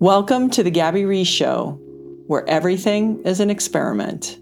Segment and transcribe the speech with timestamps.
[0.00, 1.78] Welcome to the Gabby Reece Show,
[2.26, 4.38] where everything is an experiment.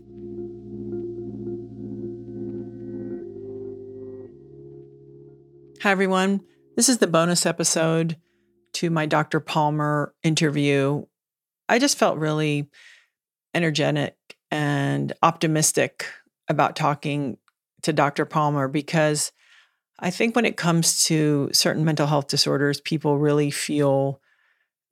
[5.83, 6.43] Hi, everyone.
[6.77, 8.19] This is the bonus episode
[8.75, 9.41] to my Dr.
[9.41, 11.05] Palmer interview.
[11.69, 12.71] I just felt really
[13.53, 14.15] energetic
[14.53, 16.07] and optimistic
[16.47, 17.37] about talking
[17.83, 18.27] to Dr.
[18.27, 19.33] Palmer because
[19.99, 24.21] I think when it comes to certain mental health disorders, people really feel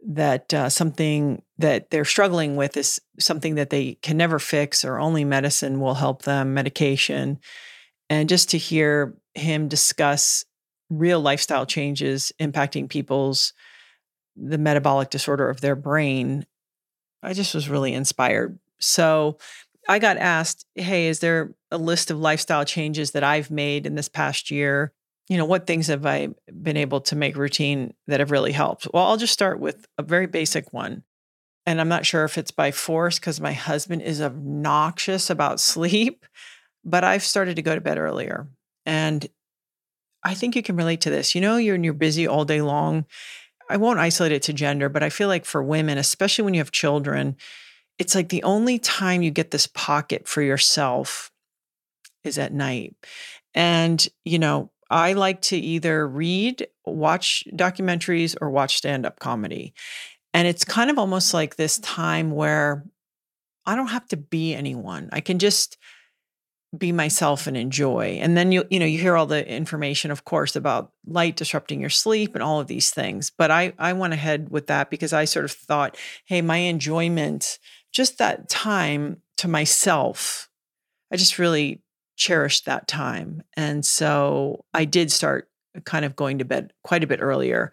[0.09, 4.99] that uh, something that they're struggling with is something that they can never fix or
[4.99, 7.41] only medicine will help them, medication.
[8.09, 10.45] And just to hear him discuss
[10.89, 13.53] real lifestyle changes impacting people's
[14.37, 16.47] the metabolic disorder of their brain,
[17.23, 18.59] I just was really inspired.
[18.79, 19.39] So
[19.89, 23.97] I got asked, hey, is there a list of lifestyle changes that I've made in
[23.97, 24.93] this past year
[25.29, 26.29] you know, what things have I
[26.63, 28.87] been able to make routine that have really helped?
[28.93, 31.03] Well, I'll just start with a very basic one.
[31.67, 36.25] And I'm not sure if it's by force because my husband is obnoxious about sleep,
[36.85, 38.47] but I've started to go to bed earlier.
[38.85, 39.27] And
[40.23, 41.35] I think you can relate to this.
[41.35, 43.05] You know, you're you're busy all day long.
[43.69, 46.61] I won't isolate it to gender, but I feel like for women, especially when you
[46.61, 47.37] have children,
[47.99, 51.33] it's like the only time you get this pocket for yourself
[52.23, 52.95] is at night.
[53.55, 59.75] And, you know, I like to either read, watch documentaries, or watch stand up comedy.
[60.33, 62.85] And it's kind of almost like this time where
[63.65, 65.09] I don't have to be anyone.
[65.13, 65.77] I can just
[66.77, 68.19] be myself and enjoy.
[68.21, 71.81] And then you you know you hear all the information of course about light disrupting
[71.81, 73.31] your sleep and all of these things.
[73.37, 77.59] But I I went ahead with that because I sort of thought, hey, my enjoyment
[77.93, 80.51] just that time to myself
[81.13, 81.83] I just really
[82.17, 83.43] cherished that time.
[83.57, 85.49] And so I did start
[85.85, 87.73] kind of going to bed quite a bit earlier.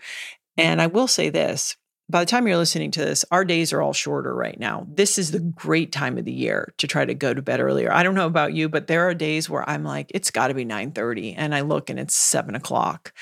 [0.57, 1.75] And I will say this
[2.09, 4.85] by the time you're listening to this, our days are all shorter right now.
[4.89, 7.91] This is the great time of the year to try to go to bed earlier.
[7.91, 10.53] I don't know about you, but there are days where I'm like, it's got to
[10.53, 13.13] be 9:30, and I look and it's seven o'clock.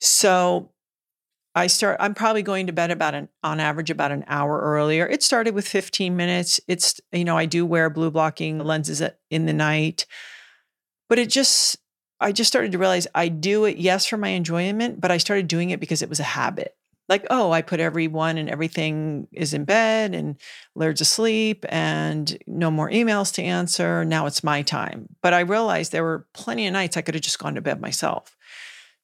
[0.00, 0.70] So
[1.54, 1.98] I start.
[2.00, 5.06] I'm probably going to bed about an on average about an hour earlier.
[5.06, 6.60] It started with 15 minutes.
[6.66, 10.06] It's you know I do wear blue blocking lenses uh, in the night.
[11.08, 11.76] But it just,
[12.20, 15.48] I just started to realize I do it, yes, for my enjoyment, but I started
[15.48, 16.74] doing it because it was a habit.
[17.06, 20.36] Like, oh, I put everyone and everything is in bed and
[20.74, 24.06] Laird's asleep and no more emails to answer.
[24.06, 25.08] Now it's my time.
[25.22, 27.80] But I realized there were plenty of nights I could have just gone to bed
[27.80, 28.34] myself.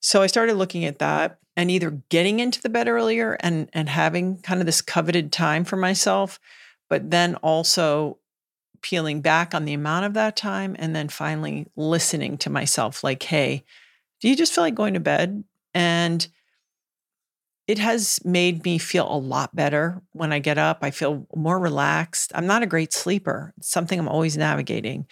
[0.01, 3.89] So I started looking at that and either getting into the bed earlier and and
[3.89, 6.41] having kind of this coveted time for myself,
[6.89, 8.17] but then also
[8.83, 13.23] peeling back on the amount of that time and then finally listening to myself like,
[13.23, 13.65] hey,
[14.21, 15.45] do you just feel like going to bed?
[15.75, 16.27] And
[17.67, 20.79] it has made me feel a lot better when I get up.
[20.83, 22.33] I feel more relaxed.
[22.35, 25.07] I'm not a great sleeper, it's something I'm always navigating.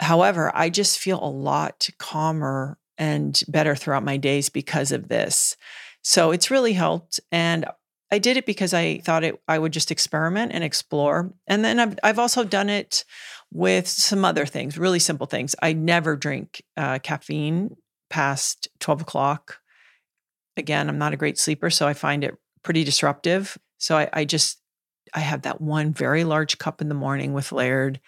[0.00, 5.56] However, I just feel a lot calmer and better throughout my days because of this.
[6.02, 7.20] So it's really helped.
[7.30, 7.66] And
[8.12, 11.32] I did it because I thought it I would just experiment and explore.
[11.46, 13.06] And then I've I've also done it
[13.50, 15.56] with some other things, really simple things.
[15.62, 17.74] I never drink uh, caffeine
[18.10, 19.60] past twelve o'clock.
[20.58, 23.56] Again, I'm not a great sleeper, so I find it pretty disruptive.
[23.78, 24.60] So I, I just
[25.14, 27.98] I have that one very large cup in the morning with Laird.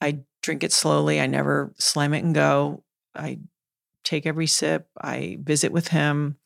[0.00, 1.20] I drink it slowly.
[1.20, 2.82] I never slam it and go.
[3.14, 3.38] I
[4.02, 4.88] take every sip.
[5.00, 6.38] I visit with him,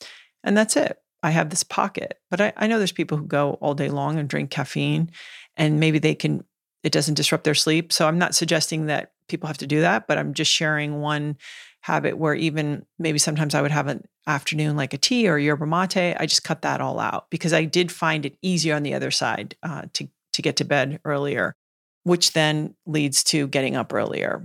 [0.43, 0.99] and that's it.
[1.25, 2.21] I have this pocket.
[2.31, 5.11] But I, I know there's people who go all day long and drink caffeine
[5.57, 6.45] and maybe they can,
[6.83, 7.93] it doesn't disrupt their sleep.
[7.93, 11.39] So I'm not suggesting that people have to do that, but I'm just sharing one
[11.81, 15.67] habit where even maybe sometimes I would have an afternoon like a tea or yerba
[15.67, 16.15] mate.
[16.19, 19.11] I just cut that all out because I did find it easier on the other
[19.11, 21.55] side uh, to to get to bed earlier,
[22.03, 24.43] which then leads to getting up earlier.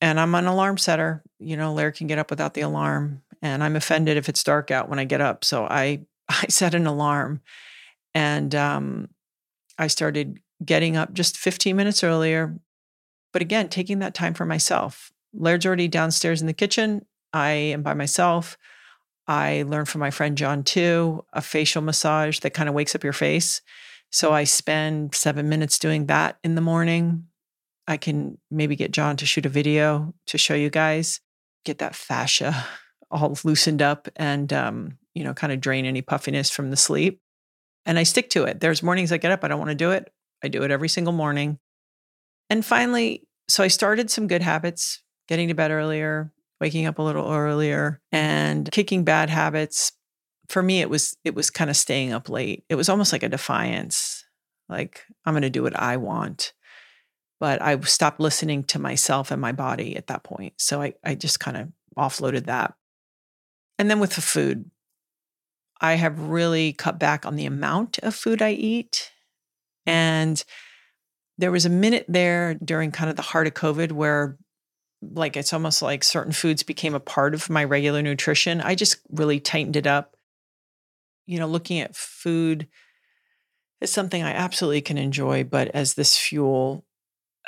[0.00, 1.22] And I'm an alarm setter.
[1.38, 4.70] You know, Laird can get up without the alarm and I'm offended if it's dark
[4.70, 5.44] out when I get up.
[5.44, 7.42] So I I set an alarm,
[8.14, 9.08] and um,
[9.78, 12.58] I started getting up just 15 minutes earlier.
[13.32, 15.12] But again, taking that time for myself.
[15.34, 17.04] Laird's already downstairs in the kitchen.
[17.32, 18.56] I am by myself.
[19.26, 23.04] I learned from my friend John too, a facial massage that kind of wakes up
[23.04, 23.60] your face.
[24.10, 27.26] So I spend seven minutes doing that in the morning.
[27.88, 31.20] I can maybe get John to shoot a video to show you guys,
[31.64, 32.64] get that fascia
[33.10, 37.20] all loosened up and, um, you know, kind of drain any puffiness from the sleep.
[37.86, 38.60] And I stick to it.
[38.60, 40.12] There's mornings I get up, I don't want to do it.
[40.42, 41.58] I do it every single morning.
[42.50, 47.02] And finally, so I started some good habits, getting to bed earlier, waking up a
[47.02, 49.92] little earlier, and kicking bad habits.
[50.48, 52.64] For me, it was it was kind of staying up late.
[52.68, 54.24] It was almost like a defiance.
[54.68, 56.52] Like I'm going to do what I want.
[57.40, 60.54] But I stopped listening to myself and my body at that point.
[60.58, 61.68] So I, I just kind of
[61.98, 62.74] offloaded that.
[63.78, 64.70] And then with the food,
[65.80, 69.10] I have really cut back on the amount of food I eat.
[69.86, 70.42] And
[71.36, 74.38] there was a minute there during kind of the heart of COVID where
[75.12, 78.60] like it's almost like certain foods became a part of my regular nutrition.
[78.60, 80.16] I just really tightened it up.
[81.26, 82.68] You know, looking at food
[83.80, 86.84] is something I absolutely can enjoy, but as this fuel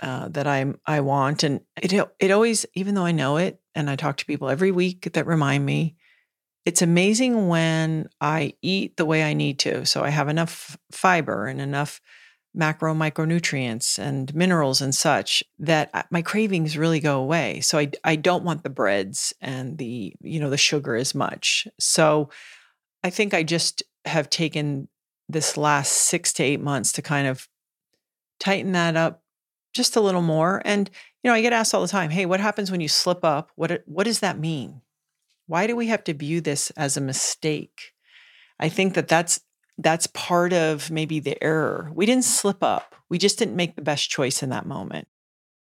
[0.02, 3.88] uh, that I I want, and it it always, even though I know it, and
[3.88, 5.96] I talk to people every week that remind me,
[6.66, 9.86] it's amazing when I eat the way I need to.
[9.86, 12.00] So I have enough fiber and enough
[12.54, 17.60] macro micronutrients and minerals and such that my cravings really go away.
[17.60, 21.68] So I I don't want the breads and the you know the sugar as much.
[21.80, 22.30] So
[23.04, 24.88] I think I just have taken
[25.28, 27.48] this last 6 to 8 months to kind of
[28.40, 29.22] tighten that up
[29.74, 30.90] just a little more and
[31.24, 33.52] you know I get asked all the time, "Hey, what happens when you slip up?
[33.56, 34.82] What what does that mean?"
[35.46, 37.92] Why do we have to view this as a mistake?
[38.58, 39.40] I think that that's
[39.78, 41.90] that's part of maybe the error.
[41.94, 42.94] We didn't slip up.
[43.10, 45.06] We just didn't make the best choice in that moment.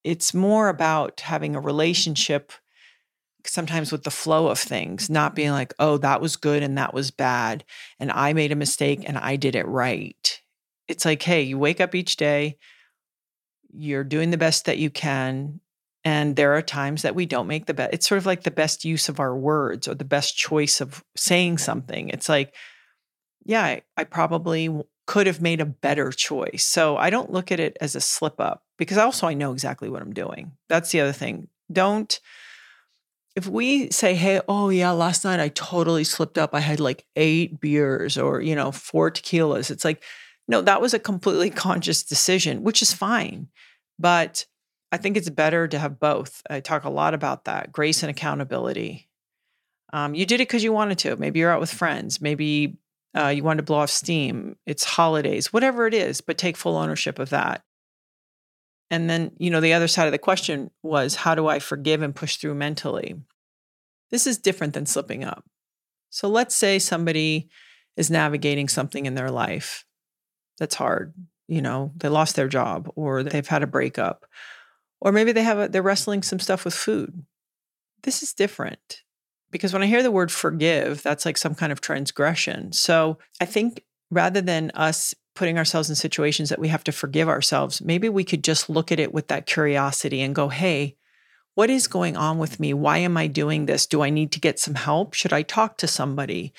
[0.04, 2.52] It's more about having a relationship
[3.46, 6.94] sometimes with the flow of things, not being like, "Oh, that was good and that
[6.94, 7.64] was bad
[8.00, 10.42] and I made a mistake and I did it right."
[10.88, 12.58] It's like, "Hey, you wake up each day,
[13.72, 15.60] you're doing the best that you can
[16.06, 17.94] and there are times that we don't make the best.
[17.94, 21.04] It's sort of like the best use of our words or the best choice of
[21.18, 22.10] saying something.
[22.10, 22.54] It's like,
[23.44, 24.70] yeah, I, I probably
[25.08, 26.64] could have made a better choice.
[26.64, 29.90] So I don't look at it as a slip up because also I know exactly
[29.90, 30.52] what I'm doing.
[30.70, 31.48] That's the other thing.
[31.72, 32.20] Don't,
[33.36, 36.54] if we say, hey, oh yeah, last night I totally slipped up.
[36.54, 39.72] I had like eight beers or, you know, four tequilas.
[39.72, 40.04] It's like,
[40.48, 43.48] no, that was a completely conscious decision, which is fine.
[43.98, 44.46] But
[44.92, 46.42] I think it's better to have both.
[46.50, 49.10] I talk a lot about that grace and accountability.
[49.94, 51.16] Um, you did it because you wanted to.
[51.18, 52.22] Maybe you're out with friends.
[52.22, 52.78] Maybe
[53.16, 54.58] uh, you wanted to blow off steam.
[54.66, 57.64] It's holidays, whatever it is, but take full ownership of that.
[58.92, 62.02] And then, you know, the other side of the question was how do I forgive
[62.02, 63.16] and push through mentally?
[64.12, 65.44] This is different than slipping up.
[66.10, 67.50] So let's say somebody
[67.98, 69.86] is navigating something in their life
[70.60, 71.14] that's hard.
[71.48, 74.26] You know, they lost their job or they've had a breakup
[75.06, 77.26] or maybe they have a, they're wrestling some stuff with food.
[78.02, 79.04] This is different
[79.52, 82.74] because when I hear the word forgive, that's like some kind of transgression.
[82.74, 87.30] So I think rather than us putting ourselves in situations that we have to forgive
[87.30, 90.96] ourselves, maybe we could just look at it with that curiosity and go, hey,
[91.54, 92.74] what is going on with me?
[92.74, 93.86] Why am I doing this?
[93.86, 95.14] Do I need to get some help?
[95.14, 96.52] Should I talk to somebody?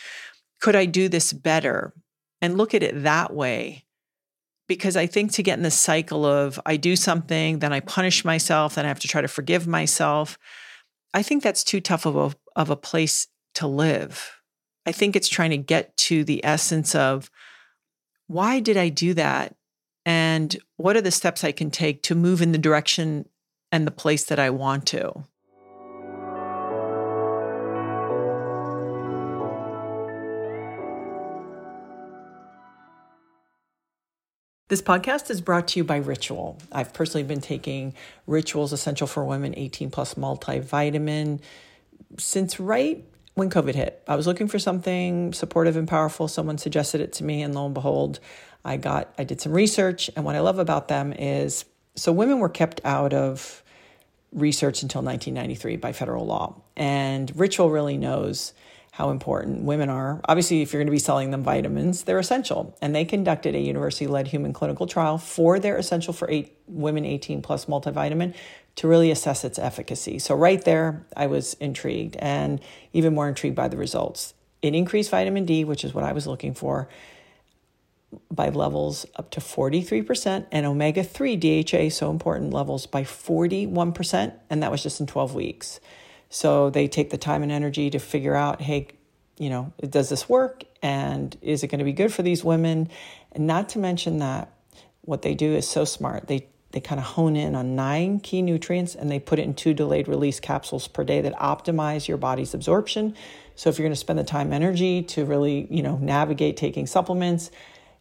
[0.60, 1.94] Could I do this better?
[2.40, 3.85] And look at it that way
[4.68, 8.24] because I think to get in the cycle of I do something, then I punish
[8.24, 10.38] myself, then I have to try to forgive myself.
[11.14, 14.40] I think that's too tough of a of a place to live.
[14.84, 17.30] I think it's trying to get to the essence of
[18.26, 19.54] why did I do that?
[20.04, 23.28] And what are the steps I can take to move in the direction
[23.72, 25.24] and the place that I want to?
[34.68, 36.58] This podcast is brought to you by Ritual.
[36.72, 37.94] I've personally been taking
[38.26, 41.38] Ritual's Essential for Women 18 Plus multivitamin
[42.18, 43.04] since right
[43.34, 44.02] when COVID hit.
[44.08, 46.26] I was looking for something supportive and powerful.
[46.26, 48.18] Someone suggested it to me, and lo and behold,
[48.64, 50.10] I got I did some research.
[50.16, 53.62] And what I love about them is so women were kept out of
[54.32, 58.52] research until 1993 by federal law, and Ritual really knows
[58.96, 60.22] how important women are.
[60.26, 62.74] Obviously, if you're going to be selling them vitamins, they're essential.
[62.80, 67.04] And they conducted a university led human clinical trial for their essential for eight women
[67.04, 68.34] 18 plus multivitamin
[68.76, 70.18] to really assess its efficacy.
[70.18, 72.58] So, right there, I was intrigued and
[72.94, 74.32] even more intrigued by the results.
[74.62, 76.88] It increased vitamin D, which is what I was looking for,
[78.30, 84.32] by levels up to 43%, and omega 3 DHA, so important, levels by 41%.
[84.48, 85.80] And that was just in 12 weeks.
[86.28, 88.88] So they take the time and energy to figure out, hey,
[89.38, 90.64] you know, does this work?
[90.82, 92.88] And is it going to be good for these women?
[93.32, 94.52] And not to mention that
[95.02, 96.26] what they do is so smart.
[96.26, 99.54] They they kind of hone in on nine key nutrients and they put it in
[99.54, 103.14] two delayed release capsules per day that optimize your body's absorption.
[103.54, 106.86] So if you're going to spend the time energy to really, you know, navigate taking
[106.86, 107.50] supplements,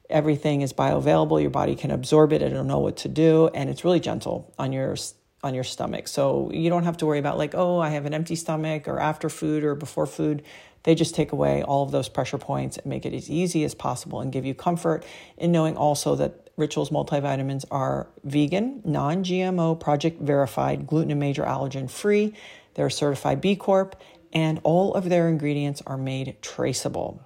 [0.09, 1.41] everything is bioavailable.
[1.41, 2.41] Your body can absorb it.
[2.41, 4.97] It'll know what to do, and it's really gentle on your
[5.45, 6.07] on your stomach.
[6.07, 8.99] So you don't have to worry about like, oh, I have an empty stomach or
[8.99, 10.43] after food or before food.
[10.83, 13.73] They just take away all of those pressure points and make it as easy as
[13.73, 15.05] possible and give you comfort
[15.37, 21.43] in knowing also that Rituals multivitamins are vegan, non GMO, project verified, gluten and major
[21.43, 22.33] allergen free.
[22.75, 27.21] They're certified B Corp, and all of their ingredients are made traceable.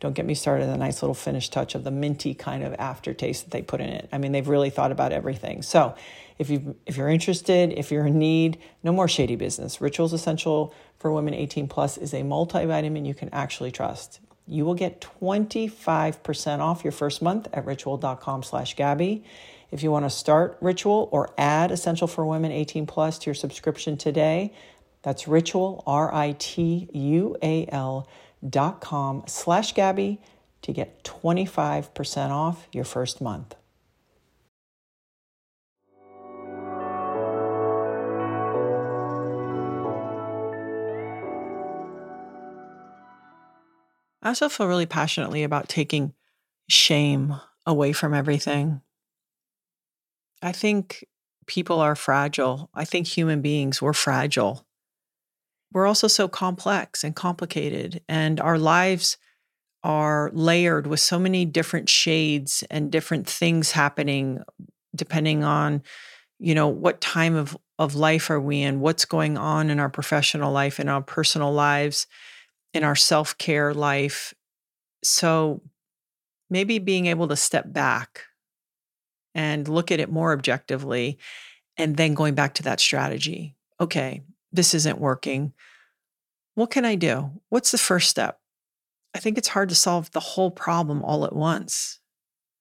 [0.00, 2.74] Don't get me started on the nice little finish touch of the minty kind of
[2.74, 4.08] aftertaste that they put in it.
[4.12, 5.62] I mean, they've really thought about everything.
[5.62, 5.94] So,
[6.38, 9.80] if you if you're interested, if you're in need, no more shady business.
[9.80, 14.20] Rituals Essential for Women 18 Plus is a multivitamin you can actually trust.
[14.46, 19.24] You will get 25% off your first month at ritual.com slash Gabby.
[19.70, 23.34] If you want to start Ritual or add Essential for Women 18 Plus to your
[23.34, 24.52] subscription today,
[25.02, 26.88] that's Ritual, R-I-T-U-A-L
[28.48, 30.20] dot com slash Gabby
[30.62, 33.54] to get 25% off your first month.
[44.24, 46.14] I also feel really passionately about taking
[46.68, 48.80] shame away from everything.
[50.42, 51.04] I think
[51.46, 52.70] people are fragile.
[52.74, 54.66] I think human beings, we're fragile.
[55.72, 59.18] We're also so complex and complicated, and our lives
[59.82, 64.42] are layered with so many different shades and different things happening
[64.96, 65.82] depending on
[66.38, 69.90] you know what time of of life are we in what's going on in our
[69.90, 72.06] professional life and our personal lives
[72.74, 74.34] in our self care life.
[75.02, 75.62] So
[76.50, 78.24] maybe being able to step back
[79.34, 81.18] and look at it more objectively
[81.76, 83.56] and then going back to that strategy.
[83.80, 85.52] Okay, this isn't working.
[86.54, 87.30] What can I do?
[87.48, 88.38] What's the first step?
[89.14, 92.00] I think it's hard to solve the whole problem all at once.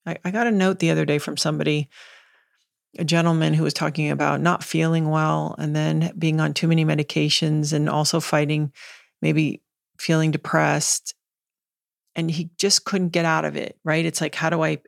[0.06, 1.90] I, I got a note the other day from somebody,
[2.98, 6.86] a gentleman who was talking about not feeling well and then being on too many
[6.86, 8.72] medications and also fighting
[9.22, 9.63] maybe
[10.04, 11.16] feeling depressed
[12.14, 14.06] and he just couldn't get out of it, right?
[14.06, 14.80] It's like, how do I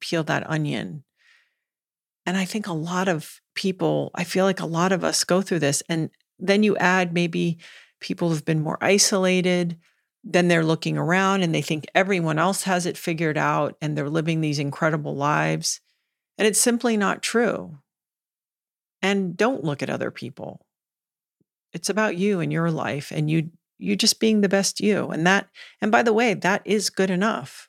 [0.00, 1.04] peel that onion?
[2.24, 5.42] And I think a lot of people, I feel like a lot of us go
[5.42, 5.82] through this.
[5.88, 7.58] And then you add maybe
[8.00, 9.78] people who've been more isolated,
[10.24, 14.08] then they're looking around and they think everyone else has it figured out and they're
[14.08, 15.82] living these incredible lives.
[16.38, 17.78] And it's simply not true.
[19.02, 20.64] And don't look at other people.
[21.74, 25.08] It's about you and your life and you you just being the best you.
[25.08, 25.48] And that,
[25.80, 27.68] and by the way, that is good enough.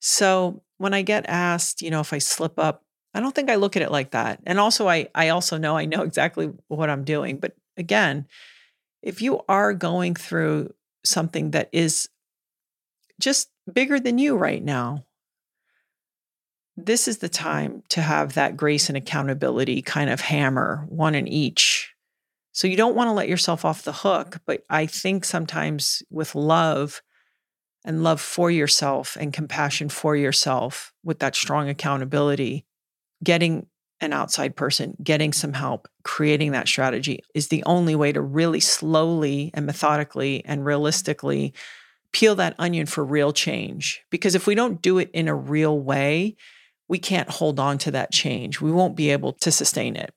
[0.00, 2.82] So when I get asked, you know, if I slip up,
[3.14, 4.40] I don't think I look at it like that.
[4.44, 7.38] And also I I also know I know exactly what I'm doing.
[7.38, 8.26] But again,
[9.02, 10.74] if you are going through
[11.04, 12.08] something that is
[13.20, 15.04] just bigger than you right now,
[16.76, 21.26] this is the time to have that grace and accountability kind of hammer, one in
[21.26, 21.94] each,
[22.56, 24.38] so you don't want to let yourself off the hook.
[24.46, 27.02] But I think sometimes with love
[27.84, 32.64] and love for yourself and compassion for yourself, with that strong accountability,
[33.22, 33.66] getting
[34.00, 38.60] an outside person, getting some help, creating that strategy is the only way to really
[38.60, 41.52] slowly and methodically and realistically
[42.12, 44.02] peel that onion for real change.
[44.08, 46.36] Because if we don't do it in a real way,
[46.88, 48.62] we can't hold on to that change.
[48.62, 50.14] We won't be able to sustain it.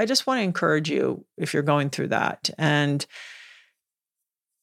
[0.00, 2.48] I just want to encourage you if you're going through that.
[2.56, 3.04] And,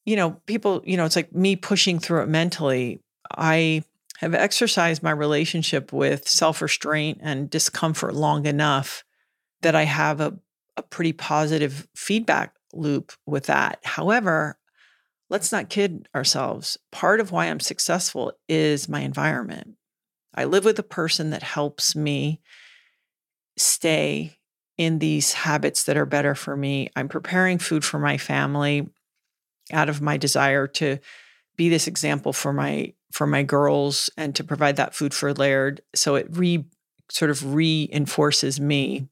[0.04, 3.00] you know, people, you know, it's like me pushing through it mentally.
[3.30, 3.84] I
[4.18, 9.04] have exercised my relationship with self restraint and discomfort long enough
[9.62, 10.36] that I have a,
[10.76, 13.78] a pretty positive feedback loop with that.
[13.84, 14.58] However,
[15.30, 16.78] let's not kid ourselves.
[16.90, 19.76] Part of why I'm successful is my environment.
[20.34, 22.40] I live with a person that helps me
[23.56, 24.37] stay
[24.78, 26.88] in these habits that are better for me.
[26.96, 28.88] I'm preparing food for my family
[29.72, 30.98] out of my desire to
[31.56, 35.80] be this example for my for my girls and to provide that food for Laird.
[35.94, 36.64] So it re
[37.10, 39.08] sort of reinforces me.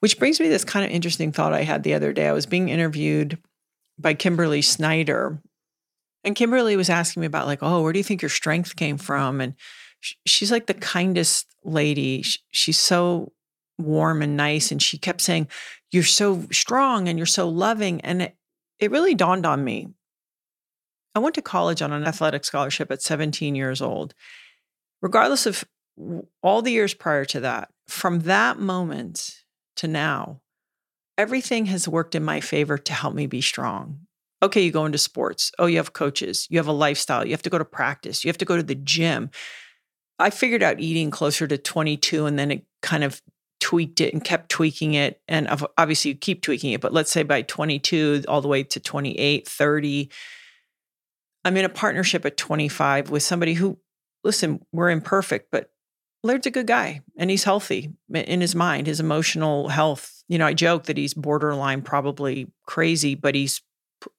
[0.00, 2.26] Which brings me this kind of interesting thought I had the other day.
[2.26, 3.38] I was being interviewed
[3.98, 5.40] by Kimberly Snyder.
[6.24, 8.96] And Kimberly was asking me about like, oh, where do you think your strength came
[8.96, 9.42] from?
[9.42, 9.54] And
[10.26, 12.24] she's like the kindest lady.
[12.50, 13.33] She's so
[13.78, 14.70] warm and nice.
[14.70, 15.48] And she kept saying,
[15.90, 18.00] You're so strong and you're so loving.
[18.02, 18.36] And it,
[18.78, 19.88] it really dawned on me.
[21.14, 24.14] I went to college on an athletic scholarship at 17 years old.
[25.00, 25.64] Regardless of
[26.42, 29.44] all the years prior to that, from that moment
[29.76, 30.40] to now,
[31.16, 34.00] everything has worked in my favor to help me be strong.
[34.42, 35.52] Okay, you go into sports.
[35.58, 36.46] Oh, you have coaches.
[36.50, 37.24] You have a lifestyle.
[37.24, 38.24] You have to go to practice.
[38.24, 39.30] You have to go to the gym.
[40.18, 43.22] I figured out eating closer to 22 and then it kind of
[43.64, 45.22] tweaked it and kept tweaking it.
[45.26, 48.78] And obviously, you keep tweaking it, but let's say by 22, all the way to
[48.78, 50.10] 28, 30,
[51.46, 53.78] I'm in a partnership at 25 with somebody who,
[54.22, 55.70] listen, we're imperfect, but
[56.22, 60.22] Laird's a good guy and he's healthy in his mind, his emotional health.
[60.28, 63.62] You know, I joke that he's borderline probably crazy, but he's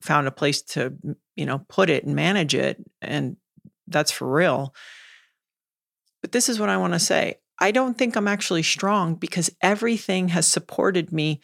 [0.01, 0.95] found a place to,
[1.35, 2.83] you know, put it and manage it.
[2.99, 3.37] And
[3.87, 4.73] that's for real.
[6.23, 9.49] But this is what I want to say I don't think I'm actually strong because
[9.61, 11.41] everything has supported me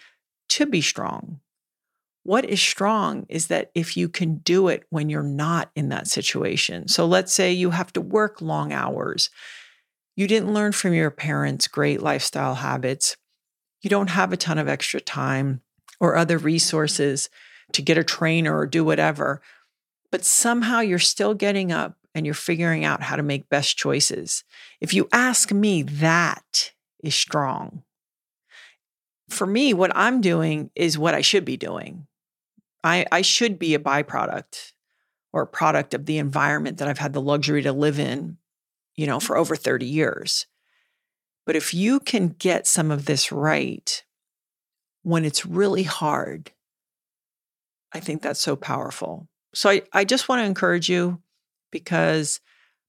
[0.50, 1.40] to be strong.
[2.24, 6.08] What is strong is that if you can do it when you're not in that
[6.08, 6.88] situation.
[6.88, 9.30] So let's say you have to work long hours
[10.16, 13.16] you didn't learn from your parents great lifestyle habits.
[13.82, 15.62] You don't have a ton of extra time
[16.00, 17.30] or other resources
[17.74, 19.42] to get a trainer or do whatever.
[20.12, 24.44] But somehow you're still getting up and you're figuring out how to make best choices.
[24.80, 26.72] If you ask me, that
[27.04, 27.84] is strong.
[29.30, 32.08] For me, what I'm doing is what I should be doing.
[32.84, 34.74] I, I should be a byproduct
[35.32, 38.38] or a product of the environment that I've had the luxury to live in
[38.96, 40.48] you know, for over 30 years.
[41.46, 44.04] But if you can get some of this right
[45.04, 46.52] when it's really hard,
[47.94, 49.28] I think that's so powerful.
[49.54, 51.20] So I, I just want to encourage you
[51.72, 52.40] because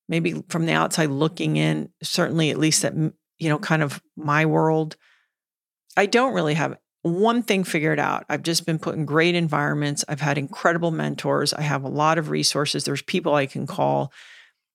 [0.08, 4.46] maybe from the outside looking in, certainly at least at, you know, kind of my
[4.46, 4.96] world,
[5.96, 8.24] I don't really have one thing figured out.
[8.28, 10.04] I've just been put in great environments.
[10.08, 11.52] I've had incredible mentors.
[11.52, 12.84] I have a lot of resources.
[12.84, 14.12] There's people I can call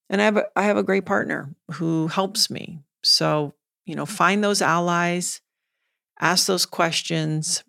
[0.09, 2.79] and I have a, I have a great partner who helps me.
[3.03, 5.41] So, you know, find those allies,
[6.19, 7.63] ask those questions.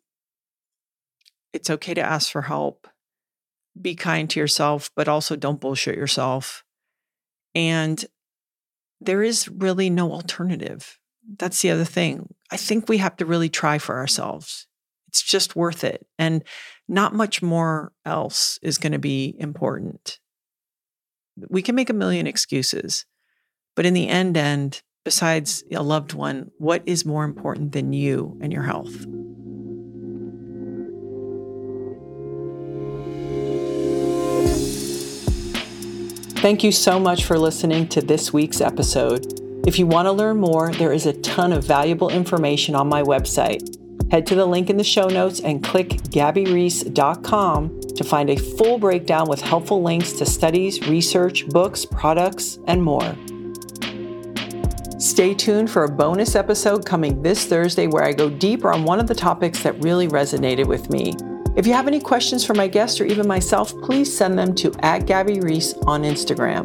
[1.52, 2.86] It's okay to ask for help.
[3.80, 6.64] Be kind to yourself, but also don't bullshit yourself.
[7.54, 8.04] And
[9.00, 10.98] there is really no alternative.
[11.38, 12.34] That's the other thing.
[12.50, 14.66] I think we have to really try for ourselves.
[15.08, 16.06] It's just worth it.
[16.18, 16.42] And
[16.88, 20.18] not much more else is going to be important
[21.48, 23.06] we can make a million excuses,
[23.76, 28.38] but in the end, end, besides a loved one, what is more important than you
[28.40, 29.06] and your health?
[36.40, 39.40] Thank you so much for listening to this week's episode.
[39.66, 43.02] If you want to learn more, there is a ton of valuable information on my
[43.02, 43.76] website.
[44.12, 48.78] Head to the link in the show notes and click gabbyreece.com to find a full
[48.78, 53.16] breakdown with helpful links to studies, research, books, products, and more.
[55.00, 59.00] Stay tuned for a bonus episode coming this Thursday where I go deeper on one
[59.00, 61.14] of the topics that really resonated with me.
[61.58, 64.72] If you have any questions for my guests or even myself, please send them to
[64.78, 66.64] at Gabby Reece on Instagram.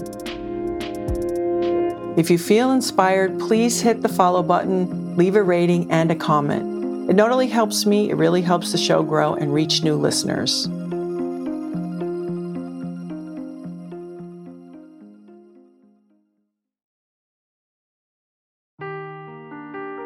[2.16, 7.10] If you feel inspired, please hit the follow button, leave a rating, and a comment.
[7.10, 10.68] It not only helps me, it really helps the show grow and reach new listeners.